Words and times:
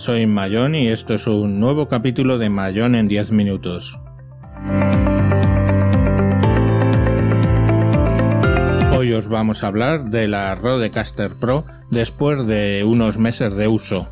soy 0.00 0.26
Mayón 0.26 0.74
y 0.74 0.88
esto 0.88 1.12
es 1.12 1.26
un 1.26 1.60
nuevo 1.60 1.86
capítulo 1.86 2.38
de 2.38 2.48
Mayón 2.48 2.94
en 2.94 3.06
10 3.06 3.32
minutos. 3.32 4.00
Hoy 8.96 9.12
os 9.12 9.28
vamos 9.28 9.62
a 9.62 9.66
hablar 9.66 10.08
de 10.08 10.26
la 10.26 10.54
Rodecaster 10.54 11.34
Pro 11.34 11.66
después 11.90 12.46
de 12.46 12.82
unos 12.82 13.18
meses 13.18 13.54
de 13.54 13.68
uso. 13.68 14.08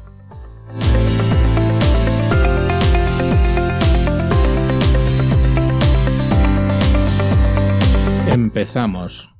Empezamos. 8.30 9.30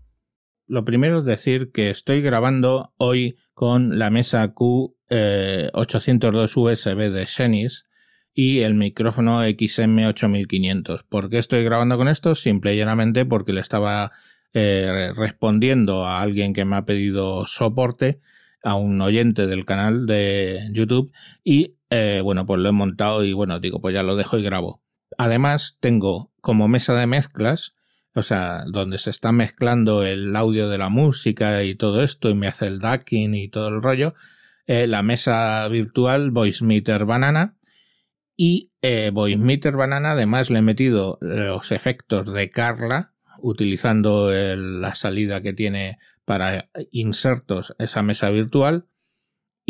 Lo 0.67 0.87
primero 0.87 1.19
es 1.19 1.25
decir 1.27 1.73
que 1.73 1.91
estoy 1.91 2.23
grabando 2.23 2.95
hoy 2.97 3.37
con 3.53 3.99
la 3.99 4.09
mesa 4.09 4.55
Q802 4.55 4.98
eh, 5.11 5.71
USB 5.75 7.11
de 7.11 7.27
Xenis 7.27 7.87
y 8.35 8.61
el 8.61 8.75
micrófono 8.75 9.45
XM8500. 9.45 11.05
¿Por 11.09 11.29
qué 11.29 11.39
estoy 11.39 11.65
grabando 11.65 11.97
con 11.97 12.09
esto? 12.09 12.35
Simple 12.35 12.75
y 12.75 12.79
llanamente 12.79 13.25
porque 13.25 13.53
le 13.53 13.61
estaba 13.61 14.13
eh, 14.55 15.13
respondiendo 15.15 16.07
a 16.07 16.21
alguien 16.21 16.53
que 16.53 16.65
me 16.65 16.77
ha 16.77 16.85
pedido 16.85 17.47
soporte, 17.47 18.21
a 18.63 18.75
un 18.75 19.01
oyente 19.01 19.47
del 19.47 19.65
canal 19.65 20.07
de 20.07 20.69
YouTube 20.73 21.13
y 21.45 21.77
eh, 21.91 22.21
bueno, 22.23 22.45
pues 22.45 22.61
lo 22.61 22.69
he 22.69 22.73
montado 22.73 23.25
y 23.25 23.33
bueno, 23.33 23.61
digo, 23.61 23.81
pues 23.81 23.95
ya 23.95 24.03
lo 24.03 24.17
dejo 24.17 24.39
y 24.39 24.43
grabo. 24.43 24.83
Además, 25.17 25.79
tengo 25.81 26.33
como 26.41 26.69
mesa 26.69 26.95
de 26.95 27.07
mezclas 27.07 27.75
o 28.19 28.23
sea, 28.23 28.65
donde 28.67 28.99
se 28.99 29.11
está 29.11 29.33
mezclando 29.33 30.05
el 30.05 30.35
audio 30.35 30.69
de 30.69 30.79
la 30.79 30.89
música 30.89 31.63
y 31.63 31.75
todo 31.77 32.03
esto, 32.03 32.29
y 32.31 32.35
me 32.35 32.49
hace 32.49 32.67
el 32.67 32.81
ducking 32.81 33.35
y 33.35 33.49
todo 33.49 33.69
el 33.69 33.83
rollo, 33.83 34.15
eh, 34.69 34.87
la 34.87 35.03
mesa 35.03 35.67
virtual 35.67 36.31
VoiceMeter 36.31 37.05
Banana. 37.05 37.57
Y 38.37 38.71
eh, 38.83 39.11
VoiceMeter 39.13 39.75
Banana, 39.77 40.13
además, 40.13 40.51
le 40.51 40.61
he 40.61 40.63
metido 40.63 41.19
los 41.21 41.73
efectos 41.73 42.33
de 42.33 42.51
Carla, 42.51 43.15
utilizando 43.41 44.31
la 44.31 44.95
salida 44.95 45.41
que 45.41 45.53
tiene 45.53 45.99
para 46.25 46.71
insertos 46.93 47.75
esa 47.79 48.03
mesa 48.03 48.31
virtual 48.31 48.87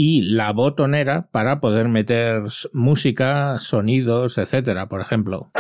y 0.01 0.23
la 0.23 0.53
botonera 0.53 1.29
para 1.33 1.59
poder 1.59 1.89
meter 1.89 2.43
música, 2.73 3.59
sonidos, 3.59 4.39
etcétera, 4.39 4.89
por 4.89 5.01
ejemplo. 5.01 5.51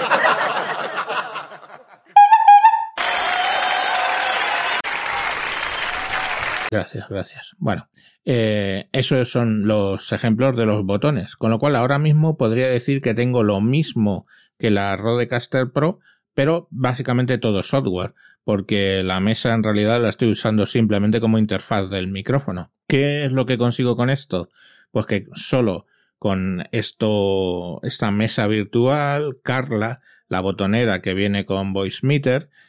Gracias, 6.70 7.08
gracias. 7.08 7.56
Bueno, 7.58 7.88
eh, 8.24 8.88
esos 8.92 9.30
son 9.30 9.66
los 9.66 10.12
ejemplos 10.12 10.56
de 10.56 10.66
los 10.66 10.84
botones, 10.84 11.36
con 11.36 11.50
lo 11.50 11.58
cual 11.58 11.76
ahora 11.76 11.98
mismo 11.98 12.36
podría 12.36 12.68
decir 12.68 13.00
que 13.00 13.14
tengo 13.14 13.42
lo 13.42 13.60
mismo 13.60 14.26
que 14.58 14.70
la 14.70 14.94
Rodecaster 14.96 15.70
Pro, 15.72 16.00
pero 16.34 16.68
básicamente 16.70 17.38
todo 17.38 17.62
software, 17.62 18.14
porque 18.44 19.02
la 19.02 19.18
mesa 19.20 19.54
en 19.54 19.62
realidad 19.62 20.02
la 20.02 20.10
estoy 20.10 20.30
usando 20.30 20.66
simplemente 20.66 21.20
como 21.20 21.38
interfaz 21.38 21.88
del 21.88 22.08
micrófono. 22.08 22.70
¿Qué 22.86 23.24
es 23.24 23.32
lo 23.32 23.46
que 23.46 23.58
consigo 23.58 23.96
con 23.96 24.10
esto? 24.10 24.50
Pues 24.90 25.06
que 25.06 25.26
solo 25.34 25.86
con 26.18 26.64
esto, 26.72 27.80
esta 27.82 28.10
mesa 28.10 28.46
virtual, 28.46 29.38
Carla, 29.42 30.00
la 30.28 30.40
botonera 30.40 31.00
que 31.00 31.14
viene 31.14 31.46
con 31.46 31.72
VoiceMeter, 31.72 32.50
Mm, 32.50 32.67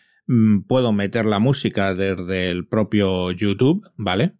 puedo 0.68 0.94
meter 0.94 1.26
la 1.26 1.40
música 1.40 1.96
desde 1.96 2.52
el 2.52 2.68
propio 2.68 3.32
YouTube, 3.32 3.90
¿vale? 3.96 4.36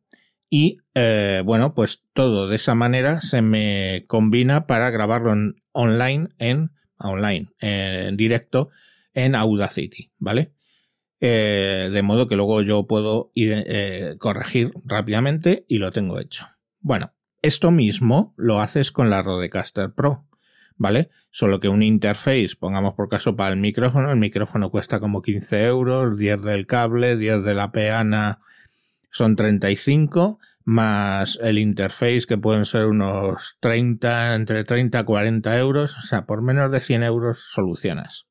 Y 0.50 0.80
eh, 0.96 1.42
bueno, 1.46 1.74
pues 1.74 2.04
todo 2.14 2.48
de 2.48 2.56
esa 2.56 2.76
manera 2.76 3.22
se 3.22 3.42
me 3.42 4.06
combina 4.08 4.68
para 4.68 4.90
grabarlo 4.90 5.34
en, 5.34 5.56
online, 5.72 6.30
en 6.38 6.72
online, 6.98 7.50
en 7.60 8.18
directo 8.18 8.70
en 9.14 9.36
Audacity, 9.36 10.12
¿vale? 10.18 10.54
Eh, 11.22 11.90
de 11.92 12.02
modo 12.02 12.28
que 12.28 12.36
luego 12.36 12.62
yo 12.62 12.88
puedo 12.88 13.32
ir, 13.34 13.54
eh, 13.54 14.16
corregir 14.20 14.72
rápidamente 14.86 15.66
y 15.68 15.78
lo 15.78 15.92
tengo 15.92 16.20
hecho. 16.20 16.48
Bueno, 16.80 17.14
esto 17.42 17.72
mismo 17.72 18.34
lo 18.38 18.62
haces 18.62 18.92
con 18.92 19.10
la 19.10 19.22
Rodecaster 19.22 19.92
Pro. 19.92 20.29
¿Vale? 20.80 21.12
Solo 21.30 21.60
que 21.60 21.70
un 21.70 21.84
interface, 21.84 22.56
pongamos 22.58 22.96
por 22.96 23.10
caso 23.10 23.36
para 23.36 23.52
el 23.52 23.60
micrófono, 23.60 24.10
el 24.10 24.18
micrófono 24.18 24.72
cuesta 24.72 25.00
como 25.00 25.22
15 25.22 25.66
euros, 25.66 26.18
10 26.18 26.42
del 26.42 26.66
cable, 26.66 27.18
10 27.18 27.44
de 27.44 27.54
la 27.54 27.72
peana 27.72 28.40
son 29.12 29.36
35, 29.36 30.40
más 30.64 31.38
el 31.42 31.58
interface 31.58 32.26
que 32.28 32.38
pueden 32.38 32.66
ser 32.66 32.86
unos 32.86 33.58
30, 33.60 34.36
entre 34.36 34.64
30 34.64 35.00
y 35.00 35.04
40 35.04 35.58
euros, 35.58 35.98
o 35.98 36.02
sea, 36.02 36.26
por 36.26 36.42
menos 36.42 36.72
de 36.72 36.80
100 36.80 37.04
euros 37.04 37.52
solucionas, 37.52 38.28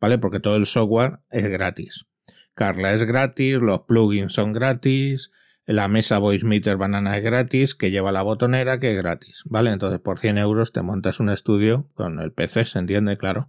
¿vale? 0.00 0.18
Porque 0.18 0.40
todo 0.40 0.56
el 0.56 0.66
software 0.66 1.20
es 1.30 1.48
gratis. 1.48 2.06
Carla 2.54 2.92
es 2.92 3.04
gratis, 3.04 3.56
los 3.56 3.82
plugins 3.82 4.32
son 4.32 4.52
gratis, 4.52 5.30
la 5.66 5.88
mesa 5.88 6.18
Voice 6.18 6.44
Meter 6.44 6.76
Banana 6.76 7.16
es 7.16 7.24
gratis, 7.24 7.74
que 7.74 7.90
lleva 7.90 8.12
la 8.12 8.22
botonera, 8.22 8.80
que 8.80 8.92
es 8.92 8.96
gratis, 8.96 9.42
¿vale? 9.46 9.70
Entonces 9.70 10.00
por 10.00 10.18
100 10.18 10.38
euros 10.38 10.72
te 10.72 10.82
montas 10.82 11.20
un 11.20 11.30
estudio 11.30 11.88
con 11.94 12.18
el 12.18 12.32
PC, 12.32 12.64
se 12.64 12.78
entiende, 12.78 13.16
claro. 13.16 13.48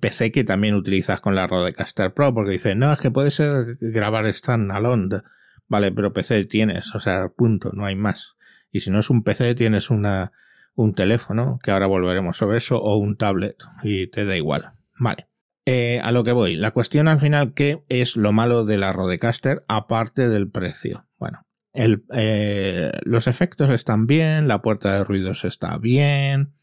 PC 0.00 0.32
que 0.32 0.44
también 0.44 0.74
utilizas 0.74 1.20
con 1.20 1.34
la 1.34 1.46
Rodecaster 1.46 2.12
Pro, 2.12 2.34
porque 2.34 2.52
dice, 2.52 2.74
no, 2.74 2.92
es 2.92 3.00
que 3.00 3.10
puede 3.10 3.30
ser 3.30 3.78
grabar 3.80 4.30
standalone, 4.32 5.22
vale, 5.66 5.92
pero 5.92 6.12
PC 6.12 6.44
tienes, 6.44 6.94
o 6.94 7.00
sea, 7.00 7.28
punto, 7.28 7.70
no 7.72 7.86
hay 7.86 7.96
más. 7.96 8.36
Y 8.70 8.80
si 8.80 8.90
no 8.90 8.98
es 8.98 9.08
un 9.08 9.22
PC, 9.22 9.54
tienes 9.54 9.88
una, 9.88 10.32
un 10.74 10.94
teléfono, 10.94 11.58
que 11.62 11.70
ahora 11.70 11.86
volveremos 11.86 12.36
sobre 12.36 12.58
eso, 12.58 12.78
o 12.82 12.98
un 12.98 13.16
tablet, 13.16 13.56
y 13.82 14.08
te 14.08 14.26
da 14.26 14.36
igual, 14.36 14.72
vale. 14.98 15.26
Eh, 15.70 16.00
a 16.02 16.12
lo 16.12 16.24
que 16.24 16.32
voy, 16.32 16.56
la 16.56 16.70
cuestión 16.70 17.08
al 17.08 17.20
final, 17.20 17.52
¿qué 17.52 17.84
es 17.90 18.16
lo 18.16 18.32
malo 18.32 18.64
de 18.64 18.78
la 18.78 18.90
Rodecaster 18.94 19.66
aparte 19.68 20.30
del 20.30 20.48
precio? 20.48 21.04
Bueno, 21.18 21.46
eh, 21.74 22.90
los 23.02 23.26
efectos 23.26 23.68
están 23.68 24.06
bien, 24.06 24.48
la 24.48 24.62
puerta 24.62 24.94
de 24.94 25.04
ruidos 25.04 25.44
está 25.44 25.76
bien, 25.76 26.54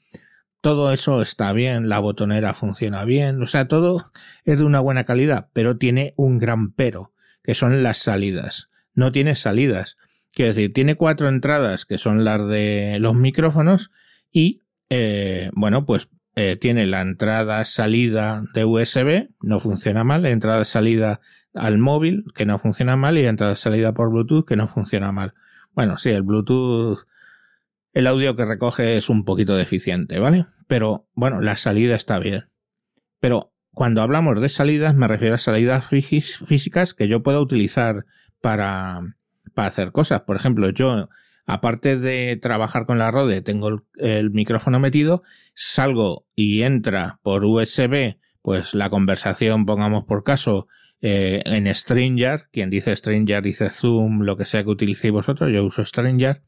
todo 0.59 0.91
eso 0.91 1.21
está 1.21 1.53
bien, 1.53 1.87
la 1.87 1.99
botonera 1.99 2.55
funciona 2.55 3.05
bien, 3.05 3.43
o 3.43 3.45
sea, 3.45 3.67
todo 3.67 4.11
es 4.43 4.57
de 4.57 4.63
una 4.63 4.79
buena 4.79 5.03
calidad, 5.03 5.49
pero 5.53 5.77
tiene 5.77 6.15
un 6.17 6.39
gran 6.39 6.71
pero, 6.71 7.13
que 7.43 7.53
son 7.53 7.83
las 7.83 7.99
salidas. 7.99 8.71
No 8.95 9.11
tiene 9.11 9.35
salidas. 9.35 9.97
Quiero 10.31 10.51
decir, 10.55 10.73
tiene 10.73 10.95
cuatro 10.95 11.29
entradas, 11.29 11.85
que 11.85 11.99
son 11.99 12.23
las 12.23 12.47
de 12.47 12.97
los 12.99 13.13
micrófonos, 13.13 13.91
y 14.31 14.63
eh, 14.89 15.51
bueno, 15.53 15.85
pues 15.85 16.09
eh, 16.35 16.57
tiene 16.57 16.85
la 16.85 17.01
entrada-salida 17.01 18.43
de 18.53 18.65
USB, 18.65 19.29
no 19.41 19.59
funciona 19.59 20.03
mal, 20.03 20.25
entrada-salida 20.25 21.21
al 21.53 21.77
móvil, 21.77 22.25
que 22.35 22.45
no 22.45 22.59
funciona 22.59 22.97
mal, 22.97 23.17
y 23.17 23.25
entrada-salida 23.25 23.93
por 23.93 24.11
Bluetooth, 24.11 24.45
que 24.45 24.57
no 24.57 24.67
funciona 24.67 25.13
mal. 25.13 25.33
Bueno, 25.73 25.97
sí, 25.97 26.09
el 26.09 26.23
Bluetooth, 26.23 27.05
el 27.93 28.07
audio 28.07 28.35
que 28.35 28.45
recoge 28.45 28.97
es 28.97 29.09
un 29.09 29.23
poquito 29.23 29.55
deficiente, 29.55 30.19
¿vale? 30.19 30.47
Pero 30.67 31.07
bueno, 31.13 31.39
la 31.39 31.55
salida 31.55 31.95
está 31.95 32.19
bien. 32.19 32.49
Pero 33.21 33.53
cuando 33.71 34.01
hablamos 34.01 34.41
de 34.41 34.49
salidas, 34.49 34.95
me 34.95 35.07
refiero 35.07 35.35
a 35.35 35.37
salidas 35.37 35.85
físicas 35.85 36.93
que 36.93 37.07
yo 37.07 37.23
pueda 37.23 37.39
utilizar 37.39 38.05
para, 38.41 39.15
para 39.53 39.67
hacer 39.69 39.91
cosas. 39.91 40.21
Por 40.21 40.35
ejemplo, 40.35 40.69
yo 40.69 41.09
aparte 41.45 41.97
de 41.97 42.37
trabajar 42.37 42.85
con 42.85 42.97
la 42.97 43.11
Rode, 43.11 43.41
tengo 43.41 43.83
el, 43.95 44.31
micrófono 44.31 44.79
metido, 44.79 45.23
salgo 45.53 46.25
y 46.35 46.63
entra 46.63 47.19
por 47.21 47.45
USB, 47.45 48.17
pues 48.41 48.73
la 48.73 48.89
conversación, 48.89 49.65
pongamos 49.65 50.05
por 50.05 50.23
caso, 50.23 50.67
eh, 51.01 51.41
en 51.45 51.73
Stranger, 51.73 52.49
quien 52.51 52.69
dice 52.69 52.95
Stranger 52.95 53.43
dice 53.43 53.69
Zoom, 53.69 54.21
lo 54.21 54.37
que 54.37 54.45
sea 54.45 54.63
que 54.63 54.69
utilicéis 54.69 55.13
vosotros, 55.13 55.51
yo 55.53 55.63
uso 55.63 55.85
Stranger, 55.85 56.41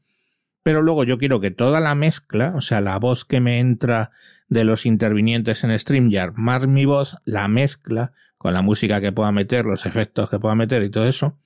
pero 0.62 0.82
luego 0.82 1.04
yo 1.04 1.18
quiero 1.18 1.40
que 1.40 1.50
toda 1.50 1.80
la 1.80 1.94
mezcla, 1.94 2.52
o 2.56 2.60
sea, 2.60 2.80
la 2.80 2.98
voz 2.98 3.24
que 3.24 3.40
me 3.40 3.60
entra 3.60 4.10
de 4.48 4.64
los 4.64 4.86
intervinientes 4.86 5.62
en 5.62 5.78
StreamYard, 5.78 6.34
más 6.34 6.66
mi 6.66 6.86
voz, 6.86 7.18
la 7.24 7.46
mezcla 7.48 8.12
con 8.36 8.52
la 8.52 8.62
música 8.62 9.00
que 9.00 9.12
pueda 9.12 9.30
meter, 9.30 9.64
los 9.64 9.86
efectos 9.86 10.30
que 10.30 10.38
pueda 10.38 10.54
meter 10.54 10.82
y 10.82 10.90
todo 10.90 11.06
eso, 11.06 11.38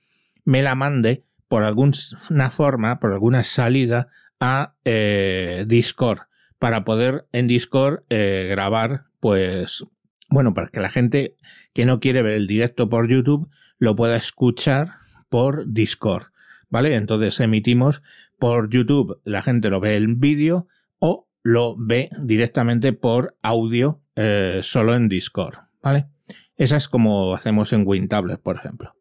me 0.45 0.61
la 0.61 0.75
mande 0.75 1.23
por 1.53 1.65
alguna 1.65 2.49
forma, 2.49 2.99
por 2.99 3.13
alguna 3.13 3.43
salida 3.43 4.07
a 4.39 4.73
eh, 4.85 5.65
Discord 5.67 6.21
para 6.57 6.83
poder 6.83 7.27
en 7.31 7.45
Discord 7.45 8.05
eh, 8.09 8.47
grabar, 8.49 9.03
pues, 9.19 9.85
bueno, 10.29 10.55
para 10.55 10.69
que 10.69 10.79
la 10.79 10.89
gente 10.89 11.37
que 11.71 11.85
no 11.85 11.99
quiere 11.99 12.23
ver 12.23 12.33
el 12.33 12.47
directo 12.47 12.89
por 12.89 13.07
YouTube 13.07 13.51
lo 13.77 13.95
pueda 13.95 14.15
escuchar 14.15 14.93
por 15.29 15.71
Discord, 15.71 16.31
¿vale? 16.71 16.95
Entonces 16.95 17.39
emitimos 17.39 18.01
por 18.39 18.71
YouTube, 18.71 19.21
la 19.23 19.43
gente 19.43 19.69
lo 19.69 19.79
ve 19.79 19.95
en 19.97 20.19
vídeo 20.19 20.67
o 20.97 21.29
lo 21.43 21.75
ve 21.77 22.09
directamente 22.19 22.93
por 22.93 23.37
audio 23.43 24.01
eh, 24.15 24.61
solo 24.63 24.95
en 24.95 25.07
Discord, 25.07 25.59
¿vale? 25.83 26.07
Esa 26.57 26.77
es 26.77 26.89
como 26.89 27.35
hacemos 27.35 27.73
en 27.73 27.85
WinTablet, 27.85 28.41
por 28.41 28.55
ejemplo. 28.55 28.95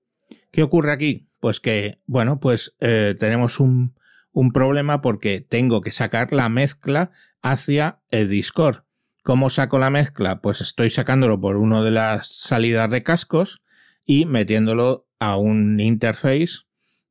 ¿Qué 0.51 0.63
ocurre 0.63 0.93
aquí? 0.93 1.32
Pues 1.43 1.59
que, 1.59 1.99
bueno, 2.07 2.39
pues 2.39 2.77
eh, 2.79 3.17
tenemos 3.19 3.59
un, 3.59 3.97
un 4.31 4.53
problema 4.53 5.03
porque 5.03 5.41
tengo 5.41 5.81
que 5.81 5.91
sacar 5.91 6.33
la 6.33 6.49
mezcla 6.49 7.11
hacia 7.43 7.99
el 8.13 8.29
Discord. 8.29 8.85
¿Cómo 9.25 9.51
saco 9.51 9.81
la 9.81 9.91
mezcla? 9.91 10.41
Pues 10.41 10.61
estoy 10.61 10.89
sacándolo 10.91 11.41
por 11.41 11.57
una 11.57 11.83
de 11.83 11.91
las 11.91 12.29
salidas 12.29 12.93
de 12.93 13.03
cascos 13.03 13.61
y 14.07 14.25
metiéndolo 14.25 15.09
a 15.19 15.37
un 15.37 15.81
interface, 15.81 16.61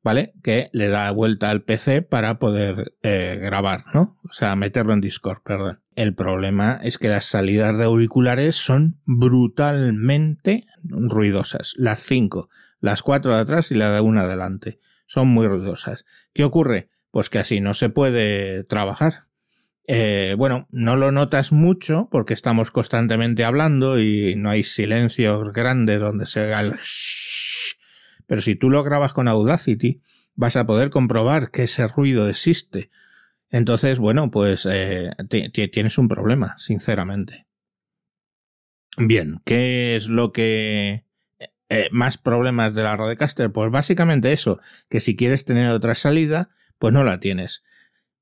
¿vale? 0.02 0.32
Que 0.42 0.70
le 0.72 0.88
da 0.88 1.10
vuelta 1.10 1.50
al 1.50 1.60
PC 1.60 2.00
para 2.00 2.38
poder 2.38 2.94
eh, 3.02 3.38
grabar, 3.38 3.84
¿no? 3.92 4.18
O 4.24 4.32
sea, 4.32 4.56
meterlo 4.56 4.94
en 4.94 5.02
Discord, 5.02 5.42
perdón. 5.44 5.82
El 5.94 6.14
problema 6.14 6.80
es 6.82 6.96
que 6.96 7.08
las 7.08 7.26
salidas 7.26 7.76
de 7.76 7.84
auriculares 7.84 8.56
son 8.56 8.98
brutalmente 9.04 10.64
ruidosas. 10.82 11.74
Las 11.76 12.00
cinco, 12.00 12.48
las 12.82 13.02
cuatro 13.02 13.34
de 13.34 13.40
atrás 13.40 13.70
y 13.70 13.74
la 13.74 13.90
de 13.90 14.00
una 14.00 14.22
adelante. 14.22 14.78
Son 15.06 15.28
muy 15.28 15.46
ruidosas. 15.46 16.04
¿Qué 16.34 16.44
ocurre? 16.44 16.90
Pues 17.10 17.30
que 17.30 17.38
así 17.38 17.62
no 17.62 17.72
se 17.72 17.88
puede 17.88 18.64
trabajar. 18.64 19.28
Eh, 19.86 20.34
bueno, 20.36 20.68
no 20.70 20.96
lo 20.96 21.10
notas 21.12 21.52
mucho 21.52 22.08
porque 22.10 22.34
estamos 22.34 22.70
constantemente 22.70 23.44
hablando 23.44 23.98
y 23.98 24.36
no 24.36 24.50
hay 24.50 24.64
silencio 24.64 25.50
grande 25.52 25.98
donde 25.98 26.26
se 26.26 26.40
haga 26.40 26.60
el 26.60 26.74
pero 28.26 28.40
si 28.40 28.54
tú 28.54 28.70
lo 28.70 28.82
grabas 28.82 29.12
con 29.12 29.28
Audacity, 29.28 30.00
vas 30.34 30.56
a 30.56 30.66
poder 30.66 30.90
comprobar 30.90 31.50
que 31.50 31.64
ese 31.64 31.86
ruido 31.86 32.28
existe. 32.28 32.90
Entonces, 33.50 33.98
bueno, 33.98 34.30
pues 34.30 34.66
eh, 34.70 35.10
tienes 35.70 35.98
un 35.98 36.08
problema, 36.08 36.56
sinceramente. 36.58 37.46
Bien, 38.96 39.40
¿qué 39.44 39.96
es 39.96 40.06
lo 40.08 40.32
que... 40.32 41.04
Eh, 41.74 41.88
más 41.90 42.18
problemas 42.18 42.74
de 42.74 42.82
la 42.82 42.96
Rodecaster? 42.98 43.50
Pues 43.50 43.70
básicamente 43.70 44.30
eso, 44.30 44.60
que 44.90 45.00
si 45.00 45.16
quieres 45.16 45.46
tener 45.46 45.70
otra 45.70 45.94
salida, 45.94 46.50
pues 46.78 46.92
no 46.92 47.02
la 47.02 47.18
tienes. 47.18 47.62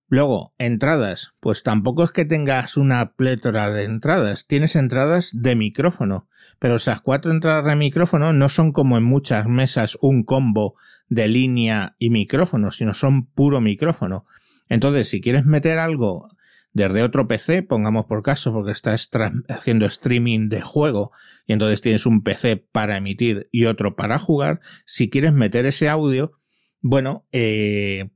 Luego, 0.06 0.54
entradas. 0.58 1.32
Pues 1.40 1.64
tampoco 1.64 2.04
es 2.04 2.12
que 2.12 2.24
tengas 2.24 2.76
una 2.76 3.14
plétora 3.14 3.72
de 3.72 3.82
entradas. 3.82 4.46
Tienes 4.46 4.76
entradas 4.76 5.30
de 5.32 5.56
micrófono. 5.56 6.28
Pero 6.60 6.76
esas 6.76 7.00
cuatro 7.00 7.32
entradas 7.32 7.64
de 7.64 7.74
micrófono 7.74 8.32
no 8.32 8.50
son 8.50 8.70
como 8.70 8.96
en 8.96 9.02
muchas 9.02 9.48
mesas 9.48 9.98
un 10.00 10.22
combo 10.22 10.76
de 11.08 11.26
línea 11.26 11.96
y 11.98 12.10
micrófono, 12.10 12.70
sino 12.70 12.94
son 12.94 13.26
puro 13.26 13.60
micrófono. 13.60 14.26
Entonces, 14.68 15.08
si 15.08 15.20
quieres 15.20 15.44
meter 15.44 15.80
algo 15.80 16.28
desde 16.72 17.02
otro 17.02 17.26
PC, 17.26 17.62
pongamos 17.62 18.06
por 18.06 18.22
caso, 18.22 18.52
porque 18.52 18.72
estás 18.72 19.08
haciendo 19.48 19.86
streaming 19.86 20.48
de 20.48 20.60
juego 20.60 21.12
y 21.46 21.52
entonces 21.52 21.80
tienes 21.80 22.06
un 22.06 22.22
PC 22.22 22.56
para 22.56 22.96
emitir 22.96 23.48
y 23.50 23.64
otro 23.64 23.96
para 23.96 24.18
jugar, 24.18 24.60
si 24.84 25.10
quieres 25.10 25.32
meter 25.32 25.66
ese 25.66 25.88
audio, 25.88 26.32
bueno, 26.80 27.26
eh, 27.32 28.10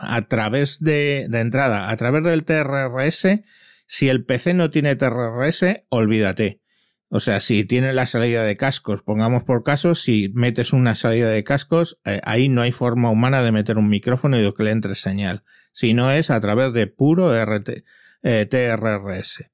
a 0.00 0.22
través 0.28 0.80
de, 0.80 1.26
de 1.28 1.40
entrada, 1.40 1.90
a 1.90 1.96
través 1.96 2.22
del 2.24 2.44
TRRS, 2.44 3.40
si 3.86 4.08
el 4.08 4.24
PC 4.24 4.54
no 4.54 4.70
tiene 4.70 4.94
TRRS, 4.94 5.84
olvídate. 5.88 6.59
O 7.12 7.18
sea, 7.18 7.40
si 7.40 7.64
tiene 7.64 7.92
la 7.92 8.06
salida 8.06 8.44
de 8.44 8.56
cascos, 8.56 9.02
pongamos 9.02 9.42
por 9.42 9.64
caso, 9.64 9.96
si 9.96 10.30
metes 10.32 10.72
una 10.72 10.94
salida 10.94 11.28
de 11.28 11.42
cascos, 11.42 11.98
eh, 12.04 12.20
ahí 12.22 12.48
no 12.48 12.62
hay 12.62 12.70
forma 12.70 13.10
humana 13.10 13.42
de 13.42 13.50
meter 13.50 13.78
un 13.78 13.88
micrófono 13.88 14.38
y 14.38 14.42
de 14.42 14.54
que 14.54 14.62
le 14.62 14.70
entre 14.70 14.94
señal. 14.94 15.42
Si 15.72 15.92
no 15.92 16.12
es 16.12 16.30
a 16.30 16.40
través 16.40 16.72
de 16.72 16.86
puro 16.86 17.34
RT, 17.34 17.84
eh, 18.22 18.46
TRRS. 18.46 19.50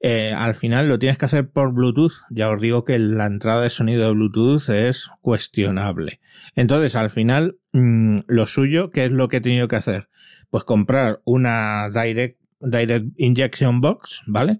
Eh, 0.00 0.34
al 0.36 0.56
final 0.56 0.88
lo 0.88 0.98
tienes 0.98 1.18
que 1.18 1.26
hacer 1.26 1.48
por 1.48 1.72
Bluetooth. 1.72 2.24
Ya 2.30 2.50
os 2.50 2.60
digo 2.60 2.84
que 2.84 2.98
la 2.98 3.26
entrada 3.26 3.62
de 3.62 3.70
sonido 3.70 4.04
de 4.04 4.14
Bluetooth 4.14 4.68
es 4.68 5.08
cuestionable. 5.20 6.20
Entonces, 6.56 6.96
al 6.96 7.10
final, 7.10 7.58
mm, 7.70 8.22
lo 8.26 8.48
suyo, 8.48 8.90
¿qué 8.90 9.04
es 9.04 9.12
lo 9.12 9.28
que 9.28 9.36
he 9.36 9.40
tenido 9.40 9.68
que 9.68 9.76
hacer? 9.76 10.08
Pues 10.50 10.64
comprar 10.64 11.20
una 11.24 11.90
Direct, 11.90 12.40
Direct 12.58 13.06
Injection 13.16 13.80
Box, 13.80 14.22
¿vale? 14.26 14.58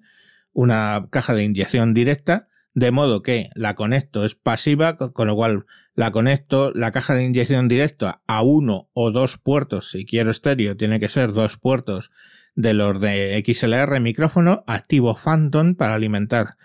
Una 0.53 1.07
caja 1.11 1.35
de 1.35 1.45
inyección 1.45 1.95
directa, 1.95 2.49
de 2.75 2.91
modo 2.91 3.23
que 3.23 3.51
la 3.55 3.75
conecto 3.75 4.25
es 4.25 4.35
pasiva, 4.35 4.97
con 4.97 5.27
lo 5.27 5.35
cual 5.35 5.67
la 5.95 6.11
conecto 6.11 6.73
la 6.75 6.91
caja 6.91 7.15
de 7.15 7.25
inyección 7.25 7.69
directa 7.69 8.23
a 8.27 8.43
uno 8.43 8.89
o 8.95 9.11
dos 9.11 9.39
puertos. 9.39 9.91
Si 9.91 10.07
quiero 10.07 10.31
estéreo, 10.31 10.77
tiene 10.77 11.01
que 11.01 11.09
ser 11.09 11.33
dos 11.33 11.59
puertos 11.59 12.11
de 12.55 12.75
los 12.75 13.01
de 13.01 13.43
XLR 13.47 14.01
micrófono, 14.01 14.65
activo 14.67 15.15
Phantom 15.15 15.75
para 15.75 15.95
alimentar 15.95 16.57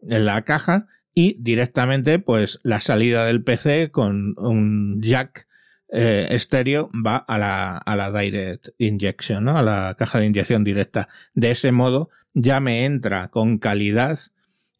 la 0.00 0.42
caja 0.42 0.86
y 1.14 1.36
directamente 1.40 2.18
pues 2.18 2.60
la 2.62 2.80
salida 2.80 3.24
del 3.24 3.42
PC 3.42 3.90
con 3.90 4.34
un 4.38 5.00
jack 5.00 5.46
eh, 5.92 6.28
estéreo 6.30 6.90
va 6.94 7.16
a 7.16 7.38
la, 7.38 7.78
a 7.78 7.96
la 7.96 8.10
direct 8.10 8.68
injection, 8.78 9.44
¿no? 9.44 9.58
a 9.58 9.62
la 9.62 9.94
caja 9.98 10.20
de 10.20 10.26
inyección 10.26 10.64
directa. 10.64 11.08
De 11.34 11.50
ese 11.50 11.72
modo 11.72 12.10
ya 12.34 12.60
me 12.60 12.84
entra 12.84 13.28
con 13.28 13.58
calidad 13.58 14.18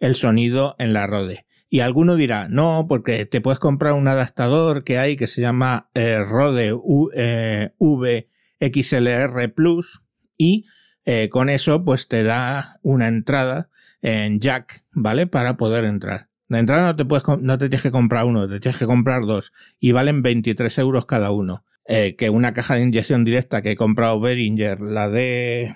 el 0.01 0.15
sonido 0.15 0.77
en 0.79 0.93
la 0.93 1.07
Rode. 1.07 1.47
Y 1.71 1.81
alguno 1.81 2.17
dirá, 2.17 2.49
no, 2.49 2.87
porque 2.89 3.27
te 3.27 3.41
puedes 3.41 3.59
comprar 3.59 3.95
un 3.95 4.07
adaptador 4.07 4.85
que 4.85 4.99
hay 4.99 5.17
que 5.17 5.27
se 5.27 5.41
llama 5.41 5.89
eh, 5.95 6.19
Rode 6.19 6.73
U, 6.73 7.11
eh, 7.15 7.71
VXLR 7.79 9.53
Plus, 9.53 10.03
y 10.37 10.67
eh, 11.05 11.29
con 11.31 11.49
eso 11.49 11.85
pues 11.85 12.09
te 12.09 12.23
da 12.23 12.79
una 12.83 13.09
entrada 13.09 13.71
en 14.03 14.41
jack, 14.41 14.85
¿vale? 14.93 15.27
Para 15.27 15.57
poder 15.57 15.85
entrar. 15.85 16.29
De 16.55 16.61
entrada 16.61 16.85
no 16.85 16.95
te, 16.95 17.05
puedes, 17.05 17.25
no 17.41 17.59
te 17.59 17.69
tienes 17.69 17.83
que 17.83 17.91
comprar 17.91 18.27
uno, 18.27 18.49
te 18.49 18.61
tienes 18.61 18.79
que 18.79 18.87
comprar 18.87 19.27
dos 19.27 19.53
y 19.81 19.91
valen 19.91 20.23
23 20.23 20.79
euros 20.79 21.05
cada 21.05 21.33
uno. 21.33 21.65
Eh, 21.87 22.15
que 22.15 22.31
una 22.31 22.55
caja 22.55 22.77
de 22.77 22.83
inyección 22.83 23.25
directa 23.25 23.61
que 23.61 23.73
he 23.73 23.77
comprado 23.77 24.21
Behringer, 24.21 24.81
la 24.81 25.09
de 25.09 25.75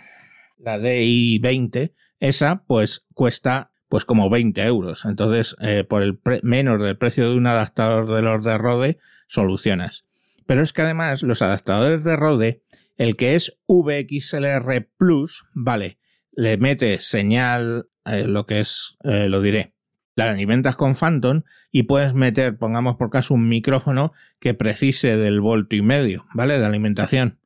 la 0.56 0.78
DI20, 0.78 1.92
esa 2.20 2.62
pues 2.64 3.04
cuesta 3.12 3.72
pues 3.88 4.04
como 4.04 4.30
20 4.30 4.62
euros. 4.62 5.04
Entonces, 5.04 5.56
eh, 5.60 5.82
por 5.82 6.02
el 6.02 6.20
menos 6.44 6.80
del 6.80 6.96
precio 6.96 7.28
de 7.28 7.36
un 7.36 7.48
adaptador 7.48 8.14
de 8.14 8.22
los 8.22 8.44
de 8.44 8.56
Rode, 8.56 8.98
solucionas. 9.26 10.04
Pero 10.46 10.62
es 10.62 10.72
que 10.72 10.82
además 10.82 11.24
los 11.24 11.42
adaptadores 11.42 12.04
de 12.04 12.14
Rode 12.14 12.62
el 12.96 13.16
que 13.16 13.34
es 13.34 13.58
VXLR 13.66 14.88
Plus, 14.96 15.44
vale, 15.54 15.98
le 16.32 16.56
metes 16.56 17.04
señal, 17.04 17.88
eh, 18.04 18.28
lo 18.28 18.46
que 18.46 18.60
es, 18.60 18.96
lo 19.02 19.42
diré, 19.42 19.74
la 20.24 20.32
alimentas 20.32 20.74
con 20.74 20.96
Phantom 20.96 21.42
y 21.70 21.84
puedes 21.84 22.12
meter, 22.12 22.58
pongamos 22.58 22.96
por 22.96 23.08
caso, 23.08 23.34
un 23.34 23.48
micrófono 23.48 24.12
que 24.40 24.52
precise 24.52 25.16
del 25.16 25.40
volto 25.40 25.76
y 25.76 25.82
medio, 25.82 26.26
¿vale? 26.34 26.58
De 26.58 26.66
alimentación. 26.66 27.38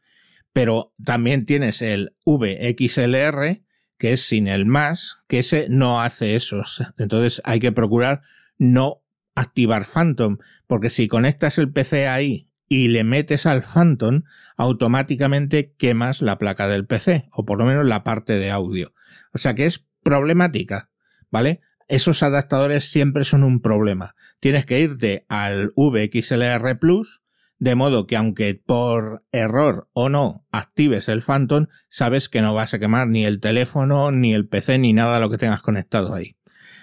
Pero 0.54 0.94
también 1.04 1.44
tienes 1.44 1.82
el 1.82 2.14
VXLR, 2.24 3.62
que 3.98 4.12
es 4.12 4.26
sin 4.26 4.48
el 4.48 4.64
más, 4.64 5.18
que 5.28 5.40
ese 5.40 5.66
no 5.68 6.00
hace 6.00 6.34
eso. 6.34 6.62
Entonces 6.96 7.42
hay 7.44 7.60
que 7.60 7.72
procurar 7.72 8.22
no 8.56 9.02
activar 9.34 9.84
Phantom, 9.84 10.38
porque 10.66 10.88
si 10.88 11.08
conectas 11.08 11.58
el 11.58 11.70
PC 11.70 12.08
ahí 12.08 12.48
y 12.68 12.88
le 12.88 13.04
metes 13.04 13.44
al 13.44 13.62
Phantom, 13.62 14.22
automáticamente 14.56 15.74
quemas 15.76 16.22
la 16.22 16.38
placa 16.38 16.68
del 16.68 16.86
PC, 16.86 17.28
o 17.32 17.44
por 17.44 17.58
lo 17.58 17.66
menos 17.66 17.84
la 17.84 18.02
parte 18.02 18.38
de 18.38 18.50
audio. 18.50 18.94
O 19.34 19.38
sea 19.38 19.54
que 19.54 19.66
es 19.66 19.86
problemática, 20.02 20.90
¿vale? 21.30 21.60
Esos 21.92 22.22
adaptadores 22.22 22.90
siempre 22.90 23.22
son 23.22 23.44
un 23.44 23.60
problema. 23.60 24.14
Tienes 24.40 24.64
que 24.64 24.80
irte 24.80 25.26
al 25.28 25.74
VXLR 25.76 26.78
Plus, 26.78 27.20
de 27.58 27.74
modo 27.74 28.06
que 28.06 28.16
aunque 28.16 28.54
por 28.54 29.26
error 29.30 29.90
o 29.92 30.08
no 30.08 30.46
actives 30.50 31.10
el 31.10 31.20
Phantom, 31.20 31.66
sabes 31.90 32.30
que 32.30 32.40
no 32.40 32.54
vas 32.54 32.72
a 32.72 32.78
quemar 32.78 33.08
ni 33.08 33.26
el 33.26 33.40
teléfono, 33.40 34.10
ni 34.10 34.32
el 34.32 34.48
PC, 34.48 34.78
ni 34.78 34.94
nada 34.94 35.16
de 35.16 35.20
lo 35.20 35.28
que 35.28 35.36
tengas 35.36 35.60
conectado 35.60 36.14
ahí. 36.14 36.38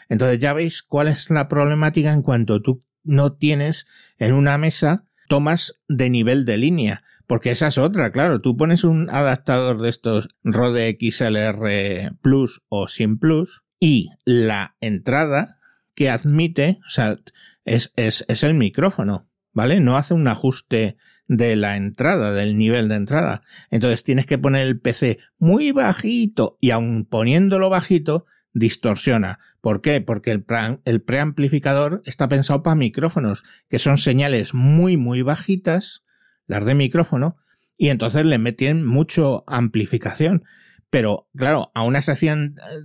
Entonces 0.09 0.37
ya 0.37 0.53
veis 0.53 0.83
cuál 0.83 1.07
es 1.07 1.31
la 1.31 1.47
problemática 1.47 2.13
en 2.13 2.21
cuanto 2.21 2.61
tú 2.61 2.83
no 3.03 3.33
tienes 3.33 3.87
en 4.19 4.33
una 4.33 4.59
mesa 4.59 5.05
tomas 5.27 5.73
de 5.87 6.11
nivel 6.11 6.45
de 6.45 6.57
línea. 6.57 7.03
Porque 7.25 7.49
esa 7.49 7.65
es 7.65 7.79
otra, 7.79 8.11
claro. 8.11 8.41
Tú 8.41 8.55
pones 8.55 8.83
un 8.83 9.09
adaptador 9.09 9.81
de 9.81 9.89
estos 9.89 10.29
Rode 10.43 10.95
XLR 11.01 12.15
Plus 12.21 12.61
o 12.69 12.87
Sin 12.87 13.17
Plus 13.17 13.63
y 13.79 14.09
la 14.25 14.75
entrada 14.81 15.59
que 15.95 16.09
admite, 16.09 16.79
o 16.87 16.89
sea, 16.89 17.17
es, 17.65 17.91
es, 17.95 18.25
es 18.27 18.43
el 18.43 18.53
micrófono, 18.53 19.29
¿vale? 19.53 19.79
No 19.79 19.97
hace 19.97 20.13
un 20.13 20.27
ajuste 20.27 20.97
de 21.27 21.55
la 21.55 21.77
entrada, 21.77 22.31
del 22.31 22.57
nivel 22.57 22.89
de 22.89 22.95
entrada. 22.95 23.43
Entonces 23.69 24.03
tienes 24.03 24.25
que 24.25 24.37
poner 24.37 24.67
el 24.67 24.79
PC 24.79 25.19
muy 25.37 25.71
bajito 25.71 26.57
y 26.59 26.71
aun 26.71 27.05
poniéndolo 27.05 27.69
bajito, 27.69 28.25
distorsiona. 28.53 29.39
¿Por 29.61 29.81
qué? 29.81 30.01
Porque 30.01 30.31
el, 30.31 30.45
el 30.85 31.01
preamplificador 31.01 32.01
está 32.05 32.27
pensado 32.27 32.63
para 32.63 32.75
micrófonos, 32.75 33.43
que 33.69 33.79
son 33.79 33.97
señales 33.97 34.53
muy, 34.53 34.97
muy 34.97 35.21
bajitas, 35.21 36.03
las 36.47 36.65
de 36.65 36.75
micrófono, 36.75 37.37
y 37.77 37.89
entonces 37.89 38.25
le 38.25 38.39
meten 38.39 38.85
mucho 38.85 39.43
amplificación. 39.47 40.43
Pero, 40.89 41.27
claro, 41.35 41.71
a 41.75 41.83
una, 41.83 42.01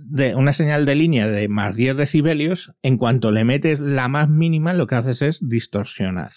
de, 0.03 0.35
una 0.35 0.53
señal 0.53 0.85
de 0.85 0.95
línea 0.95 1.27
de 1.27 1.47
más 1.47 1.75
10 1.75 1.97
decibelios, 1.97 2.73
en 2.83 2.97
cuanto 2.97 3.31
le 3.31 3.43
metes 3.43 3.79
la 3.79 4.07
más 4.07 4.29
mínima, 4.29 4.73
lo 4.73 4.85
que 4.85 4.95
haces 4.95 5.21
es 5.21 5.39
distorsionar. 5.41 6.31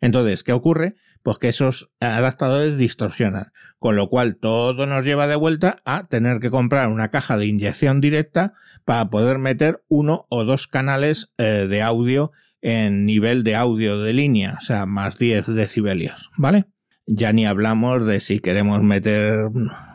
Entonces, 0.00 0.42
¿qué 0.42 0.52
ocurre? 0.52 0.96
Pues 1.22 1.38
que 1.38 1.48
esos 1.48 1.92
adaptadores 2.00 2.78
distorsionan, 2.78 3.52
con 3.78 3.94
lo 3.94 4.08
cual 4.08 4.36
todo 4.36 4.86
nos 4.86 5.04
lleva 5.04 5.26
de 5.26 5.36
vuelta 5.36 5.82
a 5.84 6.08
tener 6.08 6.40
que 6.40 6.50
comprar 6.50 6.88
una 6.88 7.10
caja 7.10 7.36
de 7.36 7.46
inyección 7.46 8.00
directa 8.00 8.54
para 8.84 9.08
poder 9.10 9.38
meter 9.38 9.84
uno 9.88 10.26
o 10.30 10.44
dos 10.44 10.66
canales 10.66 11.32
eh, 11.38 11.66
de 11.68 11.82
audio 11.82 12.32
en 12.60 13.06
nivel 13.06 13.44
de 13.44 13.54
audio 13.54 14.00
de 14.00 14.12
línea, 14.12 14.56
o 14.58 14.60
sea, 14.60 14.86
más 14.86 15.18
10 15.18 15.48
decibelios, 15.48 16.30
¿vale? 16.36 16.66
Ya 17.06 17.32
ni 17.32 17.44
hablamos 17.44 18.06
de 18.06 18.20
si 18.20 18.38
queremos 18.38 18.82
meter 18.82 19.48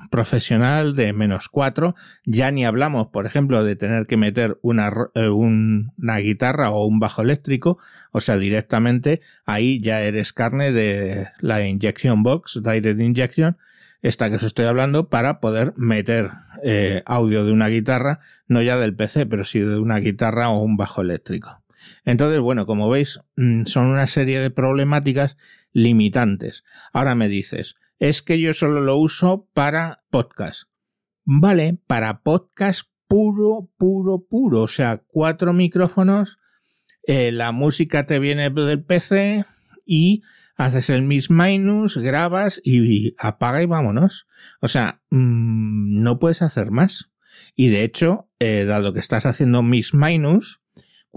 profesional 0.10 0.96
de 0.96 1.14
menos 1.14 1.50
4. 1.50 1.96
Ya 2.26 2.52
ni 2.52 2.66
hablamos, 2.66 3.08
por 3.08 3.26
ejemplo, 3.26 3.64
de 3.64 3.76
tener 3.76 4.08
que 4.08 4.18
meter 4.18 4.58
una, 4.62 4.92
eh, 5.16 5.30
una 5.30 6.18
guitarra 6.18 6.72
o 6.72 6.86
un 6.86 7.00
bajo 7.00 7.22
eléctrico. 7.22 7.78
O 8.12 8.22
sea, 8.22 8.38
directamente 8.38 9.22
ahí 9.46 9.80
ya 9.80 10.02
eres 10.02 10.34
carne 10.34 10.72
de 10.72 11.28
la 11.40 11.66
injection 11.66 12.24
box, 12.24 12.62
direct 12.64 13.00
injection, 13.00 13.58
esta 14.02 14.30
que 14.30 14.36
os 14.36 14.44
estoy 14.44 14.66
hablando, 14.66 15.10
para 15.10 15.40
poder 15.40 15.74
meter 15.76 16.30
eh, 16.64 17.04
audio 17.06 17.46
de 17.46 17.52
una 17.52 17.68
guitarra, 17.68 18.20
no 18.48 18.62
ya 18.62 18.78
del 18.78 18.96
PC, 18.96 19.26
pero 19.26 19.44
sí 19.44 19.60
de 19.60 19.80
una 19.80 19.98
guitarra 20.00 20.50
o 20.50 20.62
un 20.62 20.78
bajo 20.78 21.02
eléctrico. 21.02 21.62
Entonces, 22.06 22.40
bueno, 22.40 22.66
como 22.66 22.90
veis, 22.90 23.20
mm, 23.36 23.66
son 23.66 23.88
una 23.88 24.08
serie 24.08 24.40
de 24.40 24.50
problemáticas 24.50 25.38
limitantes. 25.74 26.64
Ahora 26.94 27.16
me 27.16 27.28
dices, 27.28 27.76
es 28.00 28.22
que 28.22 28.40
yo 28.40 28.54
solo 28.54 28.82
lo 28.82 28.98
uso 28.98 29.48
para 29.54 30.04
podcast. 30.10 30.64
Vale, 31.26 31.80
para 31.88 32.22
podcast 32.22 32.90
puro, 33.08 33.70
puro, 33.78 34.26
puro. 34.28 34.62
O 34.62 34.68
sea, 34.68 35.04
cuatro 35.08 35.54
micrófonos, 35.54 36.40
eh, 37.04 37.32
la 37.32 37.52
música 37.52 38.06
te 38.06 38.20
viene 38.20 38.50
del 38.50 38.84
PC 38.84 39.46
y 39.86 40.24
haces 40.56 40.90
el 40.90 41.04
mis 41.04 41.30
minus, 41.30 41.98
grabas 41.98 42.62
y 42.64 43.16
apaga 43.18 43.62
y 43.62 43.66
vámonos. 43.66 44.28
O 44.62 44.68
sea, 44.68 45.02
mm, 45.10 46.02
no 46.02 46.20
puedes 46.20 46.42
hacer 46.42 46.72
más. 46.72 47.12
Y 47.56 47.70
de 47.70 47.84
hecho, 47.84 48.30
eh, 48.40 48.66
dado 48.66 48.94
que 48.94 49.00
estás 49.00 49.26
haciendo 49.26 49.64
mis 49.64 49.94
minus, 49.94 50.62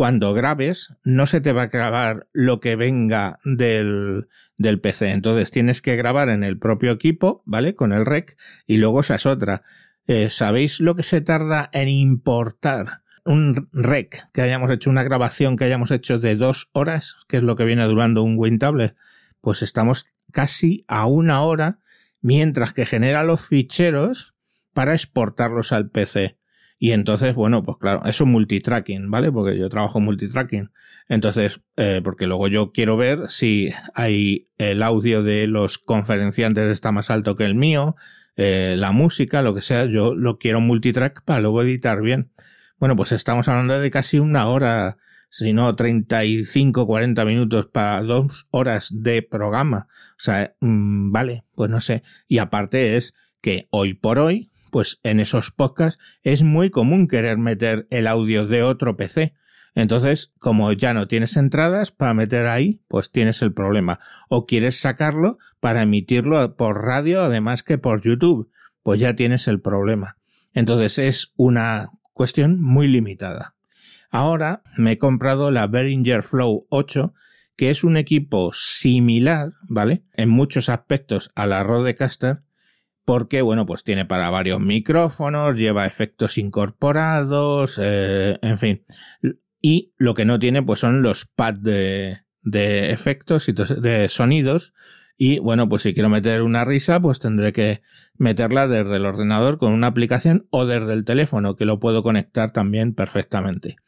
cuando 0.01 0.33
grabes 0.33 0.95
no 1.05 1.27
se 1.27 1.43
te 1.43 1.53
va 1.53 1.65
a 1.65 1.67
grabar 1.67 2.27
lo 2.33 2.59
que 2.59 2.75
venga 2.75 3.39
del, 3.45 4.29
del 4.57 4.81
PC. 4.81 5.11
Entonces 5.11 5.51
tienes 5.51 5.83
que 5.83 5.95
grabar 5.95 6.31
en 6.31 6.43
el 6.43 6.59
propio 6.59 6.93
equipo, 6.93 7.43
¿vale? 7.45 7.75
Con 7.75 7.93
el 7.93 8.07
rec 8.07 8.39
y 8.67 8.79
luego 8.79 9.03
esa 9.03 9.17
es 9.17 9.27
otra. 9.27 9.63
Eh, 10.07 10.31
¿Sabéis 10.31 10.81
lo 10.81 10.97
que 10.97 11.03
se 11.03 11.21
tarda 11.21 11.69
en 11.75 11.89
importar 11.89 13.03
un 13.27 13.69
rec 13.75 14.27
que 14.33 14.41
hayamos 14.41 14.71
hecho, 14.71 14.89
una 14.89 15.03
grabación 15.03 15.59
que 15.59 15.65
hayamos 15.65 15.91
hecho 15.91 16.19
de 16.19 16.35
dos 16.35 16.71
horas, 16.73 17.17
que 17.29 17.37
es 17.37 17.43
lo 17.43 17.55
que 17.57 17.67
viene 17.67 17.85
durando 17.85 18.23
un 18.23 18.39
WinTable? 18.39 18.95
Pues 19.43 19.61
estamos 19.61 20.07
casi 20.33 20.83
a 20.89 21.05
una 21.05 21.43
hora 21.43 21.81
mientras 22.23 22.73
que 22.73 22.87
genera 22.87 23.23
los 23.23 23.43
ficheros 23.43 24.35
para 24.73 24.95
exportarlos 24.95 25.73
al 25.73 25.91
PC. 25.91 26.40
Y 26.83 26.93
entonces, 26.93 27.35
bueno, 27.35 27.63
pues 27.63 27.77
claro, 27.77 28.01
eso 28.07 28.25
es 28.25 28.31
multitracking, 28.31 29.11
¿vale? 29.11 29.31
Porque 29.31 29.59
yo 29.59 29.69
trabajo 29.69 30.01
multitracking. 30.01 30.71
Entonces, 31.11 31.61
eh, 31.77 32.01
porque 32.03 32.27
luego 32.27 32.49
yo 32.49 32.73
quiero 32.73 32.97
ver 32.97 33.29
si 33.29 33.71
hay 33.95 34.49
el 34.57 34.83
audio 34.83 35.23
de 35.23 35.47
los 35.47 35.77
conferenciantes 35.77 36.73
está 36.73 36.91
más 36.91 37.11
alto 37.11 37.37
que 37.37 37.45
el 37.45 37.55
mío, 37.55 37.97
eh, 38.35 38.77
la 38.79 38.93
música, 38.93 39.43
lo 39.43 39.55
que 39.55 39.61
sea, 39.61 39.85
yo 39.85 40.15
lo 40.15 40.39
quiero 40.39 40.63
multitrack 40.63 41.23
para 41.25 41.41
luego 41.41 41.63
editar 41.63 42.01
bien. 42.01 42.33
Bueno, 42.79 42.97
pues 42.97 43.13
estamos 43.13 43.47
hablando 43.49 43.79
de 43.79 43.91
casi 43.91 44.19
una 44.19 44.49
hora, 44.49 44.97
si 45.29 45.53
no 45.53 45.77
35, 45.77 46.87
40 46.87 47.25
minutos 47.27 47.67
para 47.67 48.03
dos 48.03 48.47
horas 48.51 48.89
de 48.91 49.21
programa. 49.21 49.87
O 50.13 50.23
sea, 50.23 50.55
mm, 50.61 51.13
vale, 51.13 51.45
pues 51.55 51.69
no 51.69 51.83
sé. 51.83 52.05
Y 52.27 52.39
aparte 52.39 52.97
es 52.97 53.13
que 53.43 53.69
hoy 53.71 53.93
por 53.93 54.19
hoy, 54.19 54.50
pues 54.71 55.01
en 55.03 55.21
esos 55.21 55.51
podcasts 55.51 56.01
es 56.23 56.43
muy 56.43 56.71
común 56.71 57.09
querer 57.09 57.39
meter 57.39 57.87
el 57.91 58.07
audio 58.07 58.47
de 58.47 58.63
otro 58.63 58.97
PC. 58.97 59.35
Entonces, 59.75 60.33
como 60.39 60.73
ya 60.73 60.95
no 60.95 61.07
tienes 61.07 61.37
entradas 61.37 61.93
para 61.93 62.15
meter 62.15 62.47
ahí, 62.47 62.81
pues 62.89 63.11
tienes 63.11 63.43
el 63.43 63.53
problema. 63.53 64.01
O 64.29 64.47
quieres 64.47 64.81
sacarlo 64.81 65.39
para 65.61 65.83
emitirlo 65.83 66.57
por 66.57 66.85
radio, 66.85 67.21
además 67.21 67.63
que 67.63 67.79
por 67.79 68.03
YouTube, 68.03 68.51
pues 68.83 69.01
ya 69.01 69.15
tienes 69.15 69.47
el 69.47 69.61
problema. 69.61 70.17
Entonces 70.53 70.99
es 70.99 71.33
una 71.37 71.91
cuestión 72.13 72.61
muy 72.61 72.89
limitada. 72.89 73.55
Ahora 74.11 74.63
me 74.77 74.93
he 74.93 74.99
comprado 74.99 75.51
la 75.51 75.69
Behringer 75.69 76.23
Flow 76.23 76.67
8, 76.69 77.15
que 77.57 77.71
es 77.71 77.85
un 77.85 77.97
equipo 77.97 78.51
similar, 78.53 79.53
¿vale? 79.63 80.03
En 80.15 80.29
muchos 80.29 80.69
aspectos 80.69 81.31
a 81.37 81.47
la 81.47 81.63
Rodecaster, 81.63 82.43
porque, 83.11 83.43
bueno, 83.43 83.67
pues 83.67 83.83
tiene 83.83 84.05
para 84.05 84.31
varios 84.31 84.61
micrófonos, 84.61 85.57
lleva 85.57 85.85
efectos 85.85 86.39
incorporados, 86.39 87.77
eh, 87.83 88.39
en 88.41 88.57
fin. 88.57 88.85
Y 89.61 89.93
lo 89.99 90.15
que 90.15 90.25
no 90.25 90.39
tiene, 90.39 90.63
pues 90.63 90.79
son 90.79 91.03
los 91.03 91.27
pads 91.27 91.61
de, 91.61 92.19
de 92.43 92.93
efectos 92.93 93.49
y 93.49 93.53
de 93.53 94.09
sonidos. 94.11 94.75
Y 95.17 95.41
bueno, 95.41 95.69
pues 95.69 95.83
si 95.83 95.93
quiero 95.93 96.09
meter 96.09 96.43
una 96.43 96.65
risa, 96.65 97.01
pues 97.01 97.19
tendré 97.19 97.53
que 97.53 97.83
meterla 98.17 98.69
desde 98.69 98.95
el 98.95 99.05
ordenador 99.05 99.59
con 99.59 99.73
una 99.73 99.89
aplicación 99.89 100.47
o 100.51 100.65
desde 100.65 100.93
el 100.93 101.05
teléfono, 101.05 101.57
que 101.57 101.65
lo 101.65 101.81
puedo 101.81 102.05
conectar 102.05 102.53
también 102.53 102.95
perfectamente. 102.95 103.79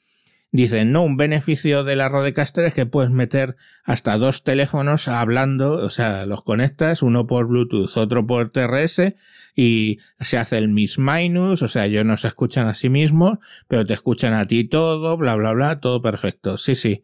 Dicen, 0.55 0.93
no, 0.93 1.03
un 1.03 1.17
beneficio 1.17 1.83
de 1.83 1.97
la 1.97 2.11
Rodecaster 2.11 2.67
es 2.67 2.75
que 2.75 2.85
puedes 2.85 3.11
meter 3.11 3.57
hasta 3.85 4.19
dos 4.19 4.45
teléfonos 4.45 5.09
hablando, 5.09 5.73
o 5.73 5.89
sea, 5.89 6.27
los 6.27 6.43
conectas, 6.45 7.03
uno 7.03 7.27
por 7.27 7.47
Bluetooth, 7.47 7.97
otro 7.97 8.27
por 8.27 8.51
TRS, 8.51 9.15
y 9.57 9.99
se 10.21 10.37
hace 10.37 10.59
el 10.59 10.69
mis 10.69 10.99
minus, 10.99 11.63
o 11.63 11.69
sea, 11.69 11.87
ellos 11.87 12.05
no 12.05 12.19
se 12.19 12.29
escuchan 12.29 12.67
a 12.67 12.75
sí 12.75 12.91
mismos, 12.91 13.39
pero 13.67 13.87
te 13.87 13.95
escuchan 13.95 14.35
a 14.35 14.47
ti 14.47 14.65
todo, 14.65 15.17
bla, 15.17 15.37
bla, 15.37 15.53
bla, 15.53 15.81
todo 15.81 16.03
perfecto. 16.03 16.59
Sí, 16.59 16.77
sí. 16.77 17.03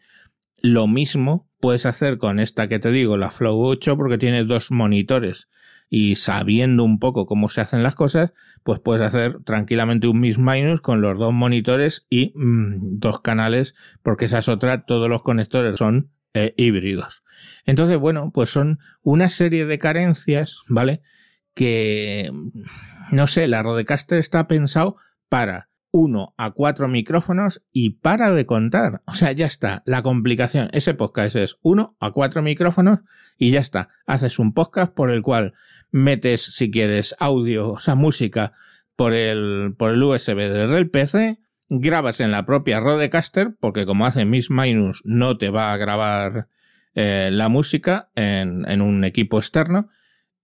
Lo 0.60 0.86
mismo 0.86 1.48
puedes 1.58 1.86
hacer 1.86 2.18
con 2.18 2.40
esta 2.40 2.68
que 2.68 2.78
te 2.78 2.90
digo, 2.90 3.16
la 3.16 3.30
Flow 3.30 3.64
8, 3.64 3.96
porque 3.96 4.18
tiene 4.18 4.44
dos 4.44 4.70
monitores 4.70 5.48
y 5.88 6.16
sabiendo 6.16 6.84
un 6.84 6.98
poco 6.98 7.26
cómo 7.26 7.48
se 7.48 7.60
hacen 7.60 7.82
las 7.82 7.94
cosas, 7.94 8.32
pues 8.62 8.80
puedes 8.80 9.04
hacer 9.06 9.42
tranquilamente 9.44 10.06
un 10.06 10.20
mis 10.20 10.38
minus 10.38 10.80
con 10.80 11.00
los 11.00 11.18
dos 11.18 11.32
monitores 11.32 12.06
y 12.10 12.32
mm, 12.34 12.98
dos 12.98 13.20
canales, 13.20 13.74
porque 14.02 14.26
esa 14.26 14.38
es 14.38 14.48
otra, 14.48 14.84
todos 14.84 15.08
los 15.08 15.22
conectores 15.22 15.78
son 15.78 16.10
eh, 16.34 16.54
híbridos. 16.56 17.24
Entonces, 17.64 17.96
bueno, 17.96 18.30
pues 18.32 18.50
son 18.50 18.78
una 19.02 19.28
serie 19.28 19.64
de 19.64 19.78
carencias, 19.78 20.58
¿vale? 20.68 21.02
Que, 21.54 22.30
no 23.10 23.26
sé, 23.26 23.48
la 23.48 23.62
Rodecaster 23.62 24.18
está 24.18 24.46
pensado 24.46 24.96
para 25.28 25.68
uno 25.90 26.34
a 26.36 26.50
cuatro 26.50 26.88
micrófonos 26.88 27.62
y 27.72 27.90
para 27.90 28.32
de 28.32 28.46
contar. 28.46 29.02
O 29.06 29.14
sea, 29.14 29.32
ya 29.32 29.46
está. 29.46 29.82
La 29.86 30.02
complicación. 30.02 30.68
Ese 30.72 30.94
podcast 30.94 31.36
es 31.36 31.56
uno 31.62 31.96
a 32.00 32.12
cuatro 32.12 32.42
micrófonos 32.42 33.00
y 33.36 33.50
ya 33.50 33.60
está. 33.60 33.88
Haces 34.06 34.38
un 34.38 34.52
podcast 34.52 34.92
por 34.92 35.10
el 35.10 35.22
cual 35.22 35.54
metes, 35.90 36.42
si 36.42 36.70
quieres, 36.70 37.14
audio, 37.18 37.72
o 37.72 37.80
sea, 37.80 37.94
música 37.94 38.52
por 38.96 39.14
el, 39.14 39.74
por 39.78 39.92
el 39.92 40.02
USB 40.02 40.36
desde 40.36 40.78
el 40.78 40.90
PC, 40.90 41.38
grabas 41.68 42.20
en 42.20 42.30
la 42.30 42.46
propia 42.46 42.80
Rodecaster, 42.80 43.54
porque 43.60 43.86
como 43.86 44.06
hace 44.06 44.24
Miss 44.24 44.50
Minus 44.50 45.02
no 45.04 45.38
te 45.38 45.50
va 45.50 45.72
a 45.72 45.76
grabar 45.76 46.48
eh, 46.94 47.30
la 47.32 47.48
música 47.48 48.10
en, 48.14 48.68
en, 48.68 48.80
un 48.80 49.04
equipo 49.04 49.38
externo 49.38 49.88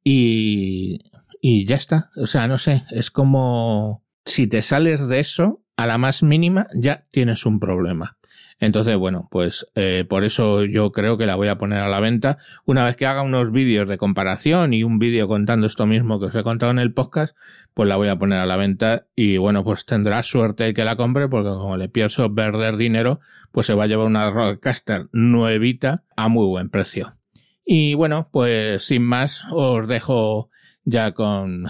y, 0.02 1.00
y 1.40 1.66
ya 1.66 1.76
está. 1.76 2.10
O 2.16 2.26
sea, 2.26 2.46
no 2.46 2.58
sé, 2.58 2.84
es 2.90 3.10
como 3.10 4.04
si 4.24 4.46
te 4.46 4.62
sales 4.62 5.08
de 5.08 5.20
eso, 5.20 5.62
a 5.76 5.86
la 5.86 5.98
más 5.98 6.22
mínima 6.22 6.68
ya 6.74 7.06
tienes 7.10 7.46
un 7.46 7.58
problema. 7.58 8.18
Entonces, 8.60 8.96
bueno, 8.96 9.28
pues 9.30 9.66
eh, 9.74 10.04
por 10.08 10.24
eso 10.24 10.64
yo 10.64 10.92
creo 10.92 11.18
que 11.18 11.26
la 11.26 11.36
voy 11.36 11.48
a 11.48 11.58
poner 11.58 11.80
a 11.80 11.88
la 11.88 12.00
venta. 12.00 12.38
Una 12.64 12.84
vez 12.84 12.96
que 12.96 13.06
haga 13.06 13.22
unos 13.22 13.52
vídeos 13.52 13.88
de 13.88 13.98
comparación 13.98 14.72
y 14.72 14.84
un 14.84 14.98
vídeo 14.98 15.28
contando 15.28 15.66
esto 15.66 15.86
mismo 15.86 16.20
que 16.20 16.26
os 16.26 16.34
he 16.34 16.42
contado 16.42 16.72
en 16.72 16.78
el 16.78 16.94
podcast, 16.94 17.36
pues 17.74 17.88
la 17.88 17.96
voy 17.96 18.08
a 18.08 18.16
poner 18.16 18.38
a 18.38 18.46
la 18.46 18.56
venta 18.56 19.06
y 19.16 19.36
bueno, 19.36 19.64
pues 19.64 19.84
tendrá 19.84 20.22
suerte 20.22 20.66
el 20.66 20.74
que 20.74 20.84
la 20.84 20.96
compre 20.96 21.28
porque 21.28 21.50
como 21.50 21.76
le 21.76 21.88
pienso 21.88 22.32
perder 22.34 22.76
dinero, 22.76 23.20
pues 23.52 23.66
se 23.66 23.74
va 23.74 23.84
a 23.84 23.86
llevar 23.86 24.06
una 24.06 24.30
Rodecaster 24.30 25.08
nuevita 25.12 26.04
a 26.16 26.28
muy 26.28 26.46
buen 26.46 26.70
precio. 26.70 27.16
Y 27.64 27.94
bueno, 27.94 28.28
pues 28.30 28.84
sin 28.84 29.02
más 29.02 29.42
os 29.50 29.88
dejo 29.88 30.50
ya 30.84 31.12
con, 31.12 31.64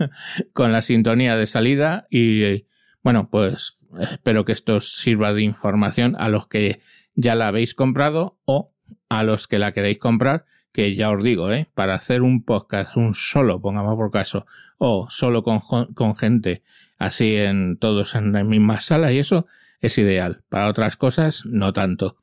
con 0.52 0.72
la 0.72 0.82
sintonía 0.82 1.36
de 1.36 1.46
salida 1.46 2.06
y 2.10 2.66
bueno, 3.02 3.30
pues 3.30 3.75
espero 4.00 4.44
que 4.44 4.52
esto 4.52 4.76
os 4.76 4.96
sirva 4.96 5.32
de 5.32 5.42
información 5.42 6.16
a 6.18 6.28
los 6.28 6.46
que 6.46 6.80
ya 7.14 7.34
la 7.34 7.48
habéis 7.48 7.74
comprado 7.74 8.38
o 8.44 8.72
a 9.08 9.22
los 9.22 9.48
que 9.48 9.58
la 9.58 9.72
queréis 9.72 9.98
comprar, 9.98 10.44
que 10.72 10.94
ya 10.94 11.10
os 11.10 11.22
digo, 11.22 11.52
¿eh? 11.52 11.68
para 11.74 11.94
hacer 11.94 12.22
un 12.22 12.44
podcast, 12.44 12.96
un 12.96 13.14
solo, 13.14 13.60
pongamos 13.60 13.96
por 13.96 14.10
caso, 14.10 14.46
o 14.78 15.08
solo 15.08 15.42
con, 15.42 15.60
con 15.94 16.16
gente 16.16 16.62
así 16.98 17.36
en 17.36 17.76
todos 17.78 18.14
en 18.14 18.32
la 18.32 18.44
misma 18.44 18.80
sala 18.80 19.12
y 19.12 19.18
eso 19.18 19.46
es 19.80 19.98
ideal. 19.98 20.42
Para 20.48 20.68
otras 20.68 20.96
cosas, 20.96 21.44
no 21.46 21.72
tanto. 21.72 22.16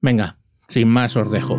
Venga, 0.00 0.36
sin 0.68 0.88
más 0.88 1.16
os 1.16 1.30
dejo. 1.30 1.58